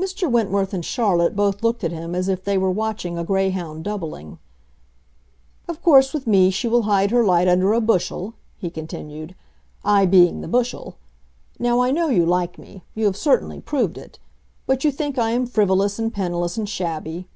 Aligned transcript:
Mr. 0.00 0.28
Wentworth 0.28 0.74
and 0.74 0.84
Charlotte 0.84 1.36
both 1.36 1.62
looked 1.62 1.84
at 1.84 1.92
him 1.92 2.12
as 2.12 2.28
if 2.28 2.42
they 2.42 2.58
were 2.58 2.72
watching 2.72 3.16
a 3.16 3.22
greyhound 3.22 3.84
doubling. 3.84 4.40
"Of 5.68 5.80
course 5.80 6.12
with 6.12 6.26
me 6.26 6.50
she 6.50 6.66
will 6.66 6.82
hide 6.82 7.12
her 7.12 7.24
light 7.24 7.46
under 7.46 7.72
a 7.72 7.80
bushel," 7.80 8.34
he 8.58 8.68
continued; 8.68 9.36
"I 9.84 10.06
being 10.06 10.40
the 10.40 10.48
bushel! 10.48 10.96
Now 11.60 11.78
I 11.78 11.92
know 11.92 12.08
you 12.08 12.26
like 12.26 12.58
me—you 12.58 13.04
have 13.04 13.16
certainly 13.16 13.60
proved 13.60 13.96
it. 13.96 14.18
But 14.66 14.82
you 14.82 14.90
think 14.90 15.18
I 15.20 15.30
am 15.30 15.46
frivolous 15.46 16.00
and 16.00 16.12
penniless 16.12 16.56
and 16.56 16.68
shabby! 16.68 17.28